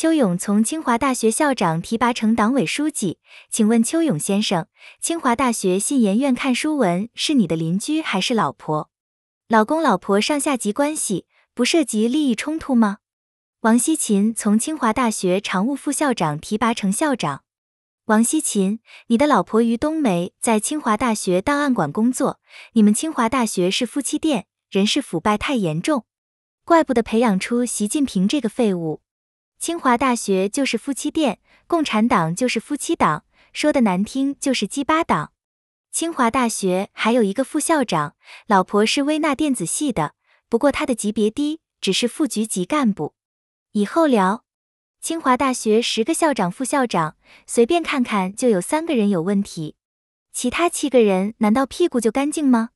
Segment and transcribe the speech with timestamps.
[0.00, 3.18] 邱勇从清华大学校长提拔成党委书记，
[3.50, 4.68] 请问邱勇先生，
[5.00, 8.90] 清华大学信研院看书文是你的邻居还是老婆？
[9.48, 12.98] 老公老婆上下级关系不涉及利益冲突吗？
[13.62, 17.42] 王希勤从清华大学常务副校长提拔成校长。
[18.04, 18.78] 王希勤，
[19.08, 22.38] 你的老婆于冬梅在清华大学档案馆工作，
[22.74, 26.04] 你们清华大学是夫妻店，人事腐败太严重，
[26.64, 29.00] 怪不得培养出习近平这个废物。
[29.58, 35.32] 清华大学就是夫妻店，共产党就是夫妻党，说的难听就是鸡巴党。
[35.90, 38.14] 清华大学还有一个副校长，
[38.46, 40.14] 老婆是微纳电子系的，
[40.48, 43.14] 不过他的级别低，只是副局级干部。
[43.72, 44.44] 以后聊。
[45.00, 47.16] 清华大学十个校长、副校长，
[47.46, 49.76] 随便看看就有三个人有问题，
[50.32, 52.70] 其他七个人难道屁股就干净吗？